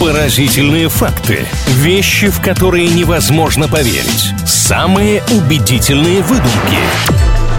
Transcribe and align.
Поразительные 0.00 0.90
факты. 0.90 1.46
Вещи, 1.68 2.28
в 2.28 2.42
которые 2.42 2.88
невозможно 2.88 3.66
поверить. 3.66 4.30
Самые 4.44 5.22
убедительные 5.30 6.20
выдумки. 6.20 6.76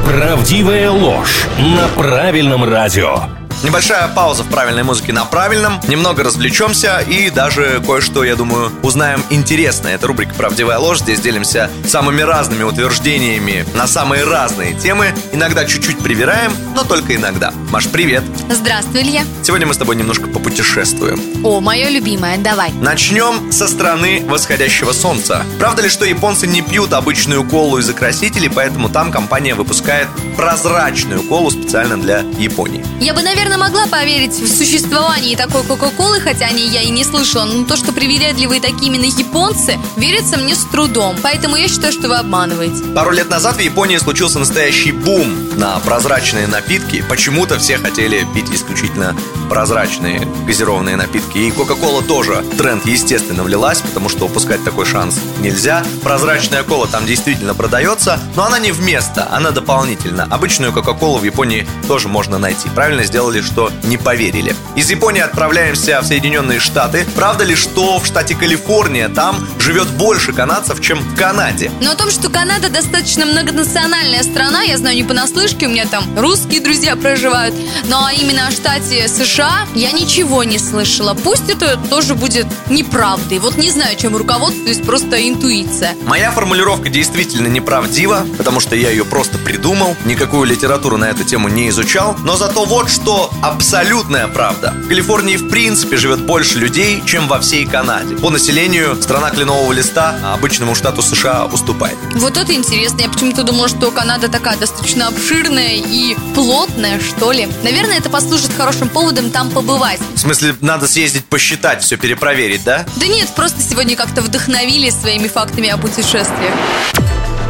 Правдивая 0.06 0.92
ложь 0.92 1.48
на 1.58 1.88
правильном 2.00 2.64
радио. 2.64 3.22
Небольшая 3.64 4.08
пауза 4.10 4.44
в 4.44 4.50
правильной 4.50 4.84
музыке 4.84 5.14
на 5.14 5.26
правильном. 5.26 5.80
Немного 5.88 6.24
развлечемся 6.24 7.00
и 7.00 7.32
даже 7.32 7.82
кое-что, 7.86 8.24
я 8.24 8.36
думаю, 8.36 8.72
узнаем 8.84 9.24
интересное. 9.32 9.96
Это 9.96 10.06
рубрика 10.06 10.36
«Правдивая 10.36 10.78
ложь». 10.78 11.00
Здесь 11.00 11.22
делимся 11.22 11.72
самыми 11.88 12.22
разными 12.22 12.62
утверждениями 12.62 13.66
на 13.74 13.88
самые 13.88 14.26
разные 14.26 14.76
темы. 14.76 15.12
Иногда 15.34 15.66
чуть-чуть 15.66 15.98
привираем, 15.98 16.52
но 16.76 16.84
только 16.84 17.16
иногда. 17.16 17.52
Маш, 17.72 17.88
привет. 17.88 18.24
Здравствуй, 18.48 19.02
Илья. 19.02 19.24
Сегодня 19.42 19.66
мы 19.66 19.74
с 19.74 19.78
тобой 19.78 19.96
немножко 19.96 20.28
попутешествуем. 20.28 21.20
О, 21.44 21.60
мое 21.60 21.90
любимое, 21.90 22.38
давай. 22.38 22.72
Начнем 22.74 23.52
со 23.52 23.68
страны 23.68 24.24
восходящего 24.28 24.92
солнца. 24.92 25.44
Правда 25.58 25.82
ли, 25.82 25.90
что 25.90 26.06
японцы 26.06 26.46
не 26.46 26.62
пьют 26.62 26.94
обычную 26.94 27.44
колу 27.44 27.80
из-за 27.80 27.94
красителей, 27.94 28.52
поэтому 28.52 28.90
там 28.90 29.12
компания 29.12 29.56
выпускает 29.56 30.08
прозрачную 30.36 31.24
колу 31.24 31.50
специально 31.50 32.00
для 32.00 32.20
Японии? 32.38 32.86
Я 33.02 33.16
бы, 33.16 33.24
наверное, 33.24 33.47
могла 33.56 33.88
поверить 33.88 34.34
в 34.34 34.48
существование 34.48 35.38
такой 35.38 35.64
Кока-Колы, 35.64 36.20
хотя 36.20 36.48
о 36.48 36.52
ней 36.52 36.68
я 36.68 36.82
и 36.82 36.90
не 36.90 37.04
слышала. 37.06 37.46
Но 37.46 37.64
то, 37.64 37.78
что 37.78 37.94
привередливые 37.94 38.60
такие 38.60 38.88
именно 38.88 39.06
японцы, 39.06 39.80
верится 39.96 40.38
мне 40.38 40.56
с 40.56 40.66
трудом. 40.66 41.16
Поэтому 41.22 41.56
я 41.56 41.68
считаю, 41.68 41.94
что 41.94 42.08
вы 42.08 42.16
обманываете. 42.16 42.84
Пару 42.94 43.12
лет 43.12 43.30
назад 43.30 43.58
в 43.58 43.60
Японии 43.60 43.98
случился 43.98 44.40
настоящий 44.40 44.92
бум 44.92 45.58
на 45.58 45.80
прозрачные 45.80 46.48
напитки. 46.48 47.04
Почему-то 47.08 47.58
все 47.60 47.78
хотели 47.78 48.26
пить 48.34 48.50
исключительно 48.52 49.16
прозрачные 49.50 50.28
газированные 50.46 50.96
напитки. 50.96 51.38
И 51.38 51.52
Кока-Кола 51.52 52.04
тоже 52.04 52.44
тренд, 52.58 52.86
естественно, 52.86 53.44
влилась, 53.44 53.82
потому 53.82 54.10
что 54.10 54.26
упускать 54.26 54.64
такой 54.64 54.86
шанс 54.86 55.20
нельзя. 55.40 55.86
Прозрачная 56.04 56.64
кола 56.64 56.88
там 56.88 57.06
действительно 57.06 57.54
продается, 57.54 58.20
но 58.36 58.46
она 58.46 58.60
не 58.60 58.72
вместо, 58.72 59.28
она 59.32 59.52
дополнительно. 59.52 60.24
Обычную 60.30 60.74
Кока-Колу 60.74 61.20
в 61.20 61.24
Японии 61.24 61.68
тоже 61.88 62.08
можно 62.08 62.38
найти. 62.38 62.70
Правильно 62.70 63.04
сделали, 63.04 63.37
что 63.42 63.72
не 63.84 63.98
поверили. 63.98 64.56
Из 64.76 64.90
Японии 64.90 65.22
отправляемся 65.22 66.02
в 66.02 66.06
Соединенные 66.06 66.60
Штаты. 66.60 67.06
Правда 67.16 67.44
ли, 67.44 67.56
что 67.56 68.00
в 68.00 68.06
штате 68.06 68.36
Калифорния 68.36 69.10
там 69.10 69.48
живет 69.60 69.88
больше 69.90 70.34
канадцев, 70.34 70.82
чем 70.82 71.00
в 71.00 71.16
Канаде? 71.16 71.72
Но 71.82 71.92
о 71.92 71.96
том, 71.96 72.12
что 72.12 72.30
Канада 72.30 72.70
достаточно 72.70 73.26
многонациональная 73.26 74.24
страна, 74.24 74.64
я 74.64 74.78
знаю 74.78 74.96
не 74.96 75.04
понаслышке, 75.04 75.68
у 75.68 75.70
меня 75.70 75.86
там 75.86 76.04
русские 76.18 76.62
друзья 76.62 76.96
проживают, 76.96 77.56
но 77.88 78.10
именно 78.10 78.48
о 78.48 78.52
штате 78.52 79.08
США 79.08 79.68
я 79.76 79.92
ничего 79.92 80.44
не 80.44 80.60
слышала. 80.60 81.14
Пусть 81.14 81.50
это 81.50 81.78
тоже 81.90 82.16
будет 82.16 82.48
неправдой. 82.70 83.40
Вот 83.40 83.58
не 83.58 83.72
знаю, 83.72 83.96
чем 83.98 84.16
руководствуюсь, 84.16 84.80
просто 84.80 85.28
интуиция. 85.28 85.96
Моя 86.06 86.32
формулировка 86.32 86.90
действительно 86.90 87.48
неправдива, 87.48 88.26
потому 88.38 88.60
что 88.60 88.76
я 88.76 88.90
ее 88.90 89.06
просто 89.06 89.38
придумал, 89.38 89.96
никакую 90.06 90.46
литературу 90.46 90.98
на 90.98 91.06
эту 91.06 91.24
тему 91.24 91.50
не 91.50 91.70
изучал, 91.70 92.16
но 92.24 92.38
зато 92.38 92.66
вот 92.66 92.90
что 92.90 93.27
абсолютная 93.42 94.28
правда. 94.28 94.74
В 94.86 94.88
Калифорнии 94.88 95.38
в 95.38 95.50
принципе 95.50 95.98
живет 95.98 96.22
больше 96.22 96.60
людей, 96.60 97.02
чем 97.06 97.28
во 97.28 97.40
всей 97.40 97.66
Канаде. 97.66 98.16
По 98.18 98.30
населению 98.30 99.02
страна 99.02 99.30
кленового 99.30 99.72
листа 99.74 100.16
обычному 100.34 100.76
штату 100.76 101.02
США 101.02 101.46
уступает. 101.46 101.98
Вот 102.16 102.38
это 102.38 102.54
интересно. 102.54 103.02
Я 103.02 103.10
почему-то 103.10 103.44
думала, 103.44 103.68
что 103.68 103.92
Канада 103.92 104.30
такая 104.30 104.58
достаточно 104.58 105.08
обширная 105.08 105.76
и 105.76 106.16
плотная, 106.36 107.00
что 107.00 107.32
ли. 107.32 107.48
Наверное, 107.64 107.98
это 107.98 108.10
послужит 108.10 108.52
хорошим 108.56 108.90
поводом 108.90 109.32
там 109.32 109.50
побывать. 109.50 110.00
В 110.16 110.20
смысле, 110.20 110.56
надо 110.62 110.88
съездить 110.88 111.26
посчитать, 111.26 111.84
все 111.84 111.98
перепроверить, 111.98 112.64
да? 112.64 112.86
Да 112.96 113.08
нет, 113.08 113.30
просто 113.36 113.62
сегодня 113.62 113.96
как-то 113.96 114.22
вдохновили 114.22 114.90
своими 114.90 115.28
фактами 115.28 115.70
о 115.70 115.78
путешествиях. 115.78 116.54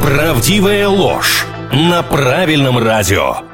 Правдивая 0.01 0.87
ложь 0.87 1.45
на 1.71 2.01
правильном 2.03 2.77
радио. 2.77 3.46